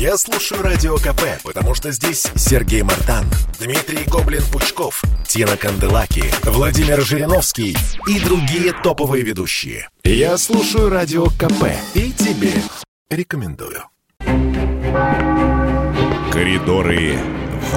[0.00, 3.26] Я слушаю Радио КП, потому что здесь Сергей Мартан,
[3.60, 7.76] Дмитрий Гоблин-Пучков, Тина Канделаки, Владимир Жириновский
[8.08, 9.90] и другие топовые ведущие.
[10.02, 12.54] Я слушаю Радио КП и тебе
[13.10, 13.84] рекомендую.
[16.32, 17.18] Коридоры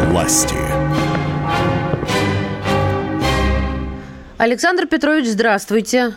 [0.08, 0.56] власти.
[4.38, 6.14] Александр Петрович, здравствуйте.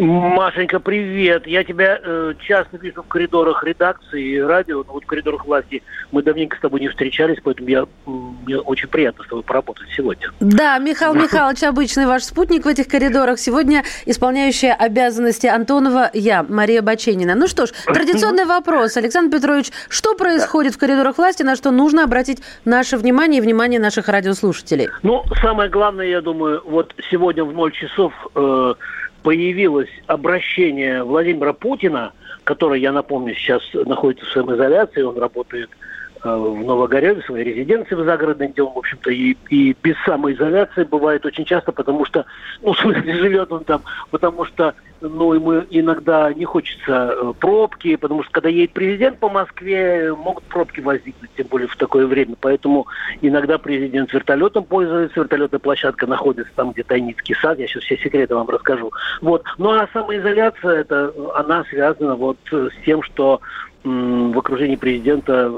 [0.00, 1.46] Машенька, привет.
[1.46, 5.82] Я тебя э, часто вижу в коридорах редакции и радио, но вот в коридорах власти
[6.10, 10.30] мы давненько с тобой не встречались, поэтому я, мне очень приятно с тобой поработать сегодня.
[10.40, 13.38] Да, Михаил Михайлович обычный ваш спутник в этих коридорах.
[13.38, 17.34] Сегодня исполняющая обязанности Антонова я, Мария Баченина.
[17.34, 18.96] Ну что ж, традиционный вопрос.
[18.96, 23.78] Александр Петрович, что происходит в коридорах власти, на что нужно обратить наше внимание и внимание
[23.78, 24.88] наших радиослушателей?
[25.02, 28.14] Ну, самое главное, я думаю, вот сегодня в 0 часов...
[28.34, 28.74] Э,
[29.22, 32.12] появилось обращение Владимира Путина,
[32.44, 35.89] который, я напомню, сейчас находится в самоизоляции, он работает Э,
[36.22, 41.24] в Новогореве, своей резиденции в загородной, где он, в общем-то, и, и без самоизоляции бывает
[41.24, 42.26] очень часто, потому что,
[42.62, 47.96] ну, в смысле, живет он там, потому что, ну, ему иногда не хочется э, пробки,
[47.96, 52.36] потому что, когда едет президент по Москве, могут пробки возникнуть, тем более в такое время,
[52.38, 52.86] поэтому
[53.22, 58.34] иногда президент вертолетом пользуется, вертолетная площадка находится там, где Тайницкий сад, я сейчас все секреты
[58.34, 58.92] вам расскажу.
[59.22, 59.44] Вот.
[59.56, 63.40] Ну, а самоизоляция, это, она связана вот с тем, что
[63.84, 65.50] в окружении президента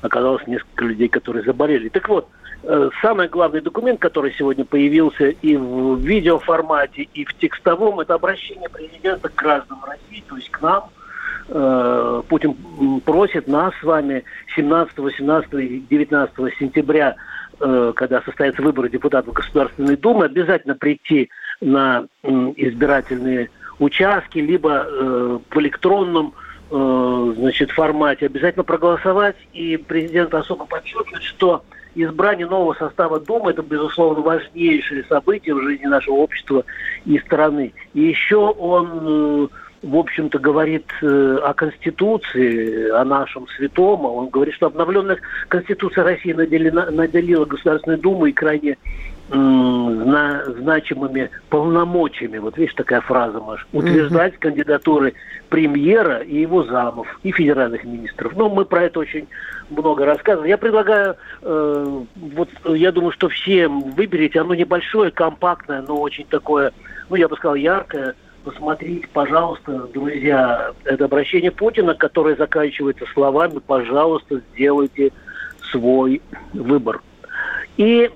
[0.00, 1.88] оказалось несколько людей, которые заболели.
[1.88, 2.28] Так вот,
[2.62, 8.68] э, самый главный документ, который сегодня появился и в видеоформате, и в текстовом, это обращение
[8.68, 10.84] президента к гражданам России, то есть к нам.
[11.48, 12.54] Э, Путин
[13.04, 14.24] просит нас с вами
[14.56, 17.16] 17, 18 и 19 сентября,
[17.60, 21.28] э, когда состоятся выборы депутатов Государственной Думы, обязательно прийти
[21.60, 26.32] на избирательные участки, либо в электронном
[26.70, 29.36] значит, формате обязательно проголосовать.
[29.52, 31.62] И президент особо подчеркивает, что
[31.94, 36.64] избрание нового состава Думы– это, безусловно, важнейшее событие в жизни нашего общества
[37.04, 37.72] и страны.
[37.94, 39.48] И еще он, э,
[39.82, 44.04] в общем-то, говорит э, о Конституции, о нашем святом.
[44.04, 45.18] Он говорит, что обновленная
[45.48, 48.76] Конституция России наделена, наделила Государственную Думу и крайне
[49.30, 54.40] зна значимыми полномочиями, вот видишь такая фраза, Маш, утверждать mm-hmm.
[54.40, 55.14] кандидатуры
[55.48, 58.32] премьера и его замов, и федеральных министров.
[58.36, 59.28] Но мы про это очень
[59.70, 60.48] много рассказываем.
[60.48, 66.72] Я предлагаю, э, вот я думаю, что всем выберите, оно небольшое, компактное, но очень такое,
[67.08, 68.14] ну я бы сказал, яркое.
[68.42, 75.12] Посмотрите, пожалуйста, друзья, это обращение Путина, которое заканчивается словами «пожалуйста, сделайте
[75.70, 76.22] свой
[76.54, 77.02] выбор».
[77.80, 78.10] И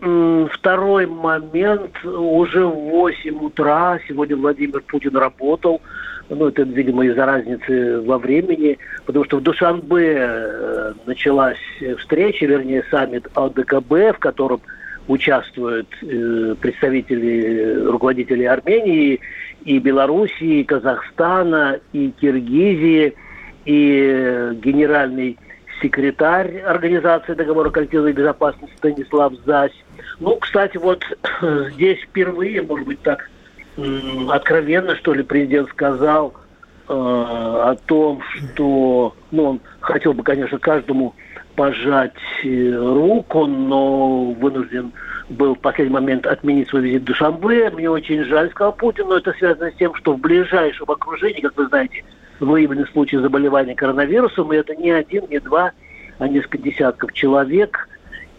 [0.53, 5.81] второй момент, уже в 8 утра, сегодня Владимир Путин работал,
[6.29, 8.77] ну, это, видимо, из-за разницы во времени,
[9.07, 11.57] потому что в Душанбе э, началась
[11.99, 14.61] встреча, вернее, саммит ОДКБ, в котором
[15.09, 19.19] участвуют э, представители, руководители Армении,
[19.65, 23.15] и Белоруссии, и Казахстана, и Киргизии,
[23.65, 25.39] и э, генеральный
[25.81, 29.73] секретарь Организации договора коллективной безопасности Станислав Зась.
[30.21, 31.05] Ну, кстати, вот
[31.73, 33.31] здесь впервые, может быть, так
[34.31, 36.35] откровенно, что ли, президент сказал
[36.89, 41.15] э, о том, что, ну, он хотел бы, конечно, каждому
[41.57, 42.13] пожать
[42.45, 44.93] э, руку, но вынужден
[45.29, 47.71] был в последний момент отменить свой визит в Душамбе.
[47.71, 51.57] Мне очень жаль, сказал Путин, но это связано с тем, что в ближайшем окружении, как
[51.57, 52.05] вы знаете,
[52.41, 55.73] выявлены случаи заболевания коронавирусом, и это не один, не два,
[56.19, 57.89] а несколько десятков человек.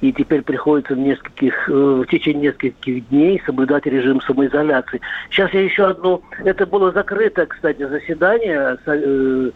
[0.01, 5.01] И теперь приходится в, нескольких, э, в течение нескольких дней соблюдать режим самоизоляции.
[5.29, 6.22] Сейчас я еще одну...
[6.44, 9.51] Это было закрыто, кстати, заседание, э,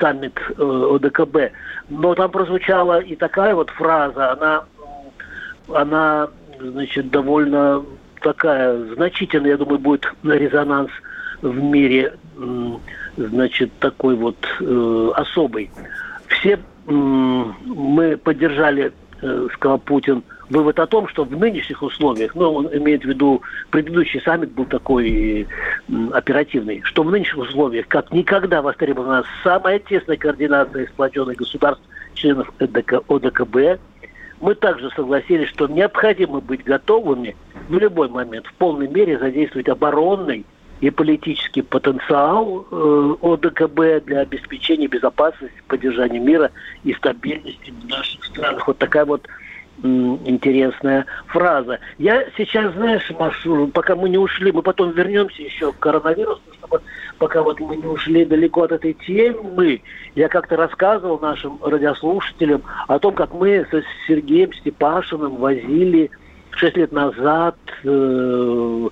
[0.00, 0.62] саммит э,
[0.94, 1.52] ОДКБ.
[1.90, 4.64] Но там прозвучала и такая вот фраза, она,
[5.72, 6.28] она
[6.60, 7.84] значит, довольно
[8.20, 10.90] такая значительная, я думаю, будет резонанс
[11.40, 12.14] в мире
[13.18, 15.70] значит, такой вот э, особый.
[16.28, 16.58] Все э,
[16.90, 23.02] мы поддержали, э, сказал Путин, вывод о том, что в нынешних условиях, ну, он имеет
[23.02, 25.46] в виду, предыдущий саммит был такой
[26.12, 31.82] оперативный, что в нынешних условиях как никогда востребована самая тесная координация сплоченных государств,
[32.14, 33.80] членов ОДК, ОДКБ,
[34.40, 37.36] мы также согласились, что необходимо быть готовыми
[37.68, 40.46] в любой момент в полной мере задействовать оборонный
[40.80, 46.50] и политический потенциал э, ОДКБ для обеспечения безопасности, поддержания мира
[46.84, 48.66] и стабильности в наших странах.
[48.66, 49.28] Вот такая вот
[49.82, 51.78] интересная фраза.
[51.98, 56.82] Я сейчас, знаешь, Маш, пока мы не ушли, мы потом вернемся еще к коронавирусу, чтобы
[57.18, 59.80] пока вот мы не ушли далеко от этой темы,
[60.14, 66.10] я как-то рассказывал нашим радиослушателям о том, как мы с Сергеем Степашиным возили
[66.50, 68.90] шесть лет назад э, в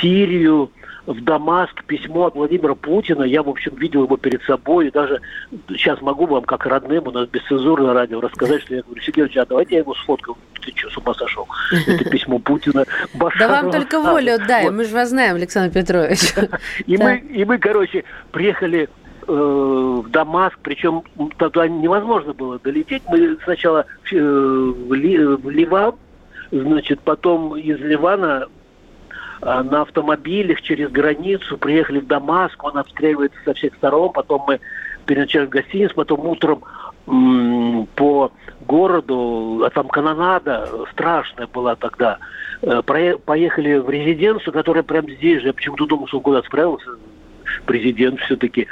[0.00, 0.70] Сирию
[1.06, 3.24] в Дамаск письмо от Владимира Путина.
[3.24, 4.88] Я, в общем, видел его перед собой.
[4.88, 5.20] И даже
[5.68, 9.36] сейчас могу вам, как родным, у нас бесцензурное радио, рассказать, что я говорю, Сергей Ильич,
[9.36, 10.36] а давайте я его сфоткаю.
[10.64, 11.46] Ты что, с ума сошел?
[11.86, 12.84] Это письмо Путина.
[13.38, 16.20] Да вам только волю отдаем, мы же вас знаем, Александр Петрович.
[16.86, 18.88] И мы, и мы, короче, приехали
[19.26, 21.02] э, в Дамаск, причем
[21.38, 23.02] тогда невозможно было долететь.
[23.08, 25.94] Мы сначала э, в Ливан,
[26.50, 28.46] значит, потом из Ливана
[29.44, 34.60] на автомобилях через границу, приехали в Дамаск, он обстреливается со всех сторон, потом мы
[35.04, 36.62] переночевали в гостинице, потом утром
[37.96, 38.32] по
[38.66, 42.18] городу, а там канонада страшная была тогда,
[42.62, 46.90] э, поехали в резиденцию, которая прямо здесь же, я почему-то думал, что он куда-то справился,
[47.66, 48.66] президент все-таки,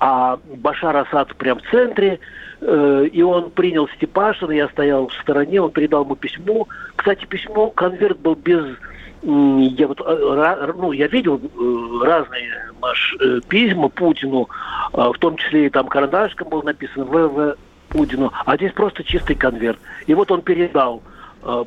[0.00, 2.20] а Башар Асад прям в центре,
[2.62, 6.66] э, и он принял Степашина, я стоял в стороне, он передал ему письмо.
[6.96, 8.64] Кстати, письмо, конверт был без
[9.24, 14.48] я вот, э, ну, я видел э, разные маш, э, письма Путину,
[14.92, 17.56] в том числе и там карандашком было написано ВВ
[17.88, 19.78] Путину, а здесь просто чистый конверт.
[20.06, 21.02] И вот он передал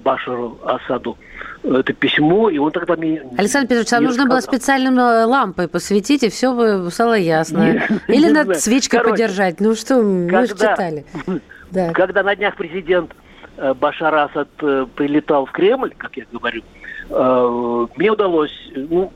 [0.03, 1.17] Башару Асаду
[1.63, 3.21] это письмо, и он тогда мне...
[3.37, 7.83] Александр Петрович, вам нужно было специальным лампой посветить, и все бы стало ясно.
[8.07, 9.59] Или над свечкой Короче, подержать.
[9.59, 11.05] Ну что, когда, мы же читали.
[11.71, 11.91] Да.
[11.93, 13.13] Когда на днях президент
[13.79, 16.63] Башар Асад прилетал в Кремль, как я говорю,
[17.09, 19.11] мне удалось, ну,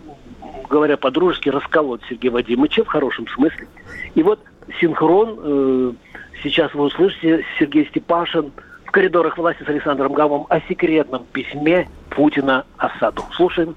[0.70, 3.68] говоря по-дружески, расколоть Сергея Вадимовича в хорошем смысле.
[4.16, 4.40] И вот
[4.80, 5.92] синхрон, э,
[6.44, 8.52] сейчас вы услышите, Сергей Степашин
[8.86, 13.24] в коридорах власти с Александром Гавом о секретном письме Путина Асаду.
[13.34, 13.76] Слушаем.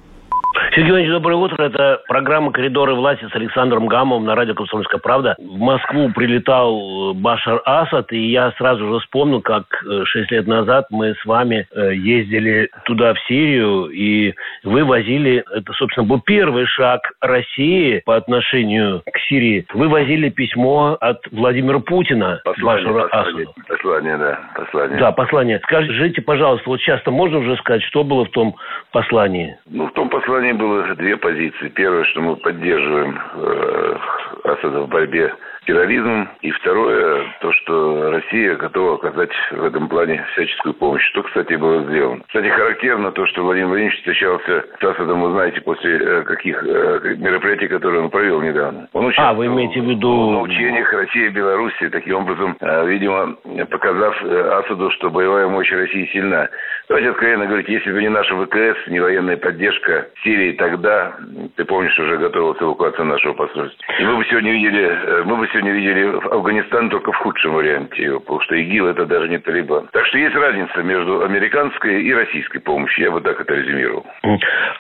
[0.75, 1.63] Сергей Иванович, доброе утро.
[1.63, 5.37] Это программа «Коридоры власти» с Александром Гамовым на радио «Комсомольская правда».
[5.39, 10.87] В Москву прилетал Башар Асад, и я сразу же вспомнил, как э, шесть лет назад
[10.91, 14.35] мы с вами э, ездили туда, в Сирию, и
[14.65, 19.65] вы возили, это, собственно, был первый шаг России по отношению к Сирии.
[19.75, 23.55] Вы возили письмо от Владимира Путина послание, Башару послание, Асаду.
[23.69, 24.99] Послание, да, послание.
[24.99, 25.61] Да, послание.
[25.63, 28.57] Скажите, пожалуйста, вот часто можно уже сказать, что было в том
[28.91, 29.57] послании?
[29.71, 31.69] Ну, в том послании Казани было две позиции.
[31.69, 33.97] Первое, что мы поддерживаем э,
[34.45, 35.35] Асада в борьбе
[35.65, 36.29] терроризмом.
[36.43, 41.05] И второе, то, что Россия готова оказать в этом плане всяческую помощь.
[41.11, 42.23] Что, кстати, было сделано.
[42.27, 47.17] Кстати, характерно то, что Владимир Владимирович встречался с Асадом, вы знаете, после э, каких э,
[47.19, 48.89] мероприятий, которые он провел недавно.
[48.93, 50.31] Он а, вы имеете в виду...
[50.31, 53.37] На учениях России и Беларуси, таким образом, э, видимо,
[53.71, 56.49] показав Асаду, что боевая мощь России сильна.
[56.89, 61.15] Давайте откровенно говорить, если бы не наша ВКС, не военная поддержка Сирии, тогда,
[61.57, 63.85] ты помнишь, уже готовилась эвакуация нашего посольства.
[63.99, 68.19] И мы бы сегодня видели, мы бы сегодня видели Афганистан только в худшем варианте его,
[68.19, 69.89] потому что ИГИЛ это даже не Талибан.
[69.93, 73.05] Так что есть разница между американской и российской помощью.
[73.05, 74.05] Я бы так это резюмировал.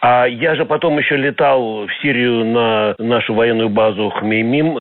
[0.00, 4.80] А я же потом еще летал в Сирию на нашу военную базу Хмеймим.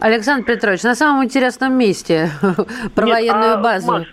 [0.00, 2.28] Александр Петрович, на самом интересном месте
[2.94, 3.92] про Нет, военную а, базу.
[3.92, 4.06] Маш,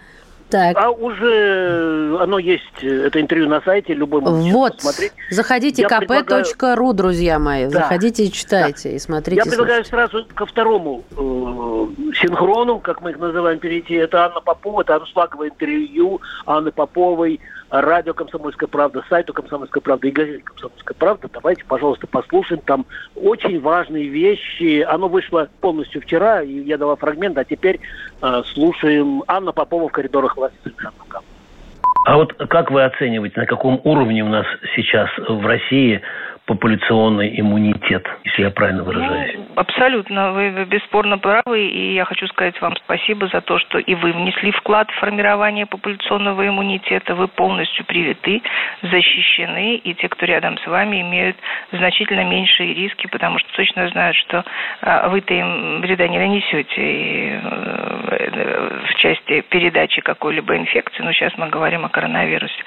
[0.50, 0.77] так.
[0.77, 4.75] А уже оно есть, это интервью на сайте, любой может вот.
[4.75, 5.13] посмотреть.
[5.30, 6.94] Заходите kp.ru, предлагаю...
[6.94, 7.65] друзья мои.
[7.65, 7.71] Да.
[7.71, 8.95] Заходите и читайте, да.
[8.95, 9.42] и смотрите.
[9.44, 10.12] Я предлагаю слушайте.
[10.12, 13.95] сразу ко второму э, синхрону, как мы их называем, перейти.
[13.95, 17.40] Это Анна Попова, это аншлаговое интервью Анны Поповой
[17.82, 21.30] радио «Комсомольская правда», сайту «Комсомольская правда» и газете «Комсомольская правда».
[21.32, 22.62] Давайте, пожалуйста, послушаем.
[22.66, 24.82] Там очень важные вещи.
[24.82, 27.80] Оно вышло полностью вчера, и я дала фрагмент, а теперь
[28.22, 30.58] э, слушаем Анна Попова в коридорах власти
[32.06, 36.02] А вот как вы оцениваете, на каком уровне у нас сейчас в России
[36.45, 39.33] популяционный иммунитет, если я правильно выражаюсь.
[39.35, 43.95] Ну, абсолютно, вы, бесспорно правы, и я хочу сказать вам спасибо за то, что и
[43.95, 48.44] вы внесли вклад в формирование популяционного иммунитета, вы полностью привиты,
[48.83, 51.35] защищены, и те, кто рядом с вами, имеют
[51.71, 54.45] значительно меньшие риски, потому что точно знают, что
[54.81, 61.49] а, вы-то им вреда не нанесете э, в части передачи какой-либо инфекции, но сейчас мы
[61.49, 62.64] говорим о коронавирусе.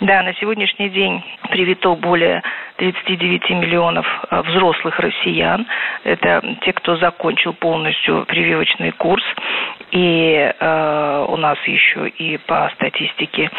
[0.00, 2.42] Да, на сегодняшний день привито более
[2.78, 5.66] 39 миллионов э, взрослых россиян.
[6.04, 9.24] Это те, кто закончил полностью прививочный курс.
[9.90, 13.50] И э, у нас еще и по статистике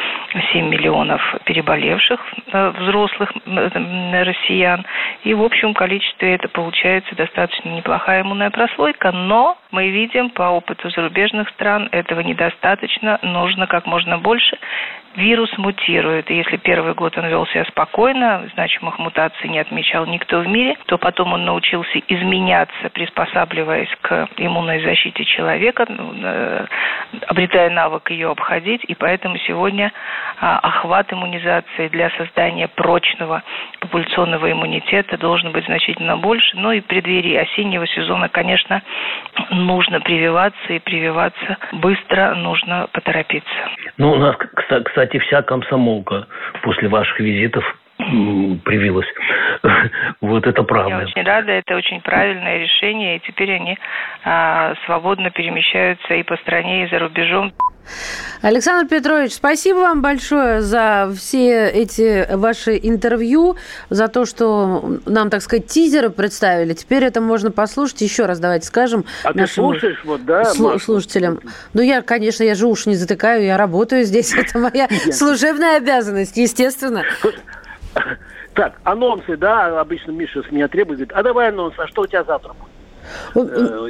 [0.53, 2.19] 7 миллионов переболевших
[2.51, 4.85] э, взрослых э, россиян.
[5.23, 9.11] И в общем количестве это получается достаточно неплохая иммунная прослойка.
[9.11, 13.19] Но мы видим по опыту зарубежных стран, этого недостаточно.
[13.21, 14.57] Нужно как можно больше
[15.15, 16.29] вирус мутирует.
[16.29, 20.75] И если первый год он вел себя спокойно, значимых мутаций не отмечал никто в мире,
[20.85, 26.65] то потом он научился изменяться, приспосабливаясь к иммунной защите человека, ну, э,
[27.27, 28.83] обретая навык ее обходить.
[28.85, 29.91] И поэтому сегодня
[30.39, 33.43] а, охват иммунизации для создания прочного
[33.79, 36.55] популяционного иммунитета должен быть значительно больше.
[36.57, 38.81] Ну и в преддверии осеннего сезона, конечно,
[39.49, 43.49] нужно прививаться и прививаться быстро, нужно поторопиться.
[43.97, 44.83] Ну, у нас, кстати,
[45.19, 46.27] вся комсомолка
[46.63, 47.63] после ваших визитов
[47.97, 49.07] привилась.
[50.21, 50.99] вот это правда.
[50.99, 53.77] Я очень рада, это очень правильное решение, и теперь они
[54.23, 57.51] а, свободно перемещаются и по стране, и за рубежом.
[58.41, 63.57] Александр Петрович, спасибо вам большое за все эти ваши интервью,
[63.89, 66.73] за то, что нам, так сказать, тизеры представили.
[66.73, 68.01] Теперь это можно послушать.
[68.01, 69.05] Еще раз давайте скажем.
[69.23, 70.43] А нашим ты слушаешь, вот, да?
[70.43, 71.41] Слу- слушателям.
[71.73, 74.33] Ну, я, конечно, я же уши не затыкаю, я работаю здесь.
[74.37, 77.03] Это моя служебная обязанность, естественно.
[78.53, 82.07] Так, анонсы, да, обычно Миша с меня требует, говорит, а давай анонс, а что у
[82.07, 82.53] тебя завтра
[83.33, 83.51] будет?
[83.53, 83.89] Э,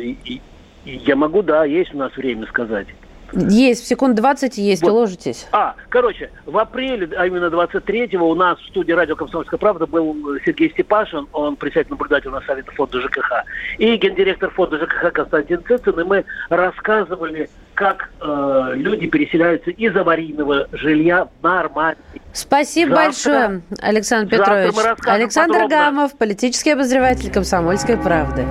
[0.85, 2.87] я могу, да, есть у нас время сказать.
[3.33, 4.91] Есть, секунд 20 есть, вот.
[4.91, 5.47] уложитесь.
[5.51, 10.15] А, короче, в апреле, а именно 23-го у нас в студии радио «Комсомольская правда» был
[10.45, 13.43] Сергей Степашин, он председатель наблюдатель на Совета фонда ЖКХ,
[13.77, 20.67] и гендиректор фонда ЖКХ Константин Цицин, и мы рассказывали, как э, люди переселяются из аварийного
[20.73, 22.03] жилья в нормальный.
[22.33, 24.75] Спасибо завтра, большое, Александр Петрович.
[25.05, 25.77] Александр подробно.
[25.77, 28.45] Гамов, политический обозреватель «Комсомольской правды».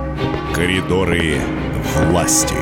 [0.55, 1.35] Коридоры
[2.07, 2.55] власти.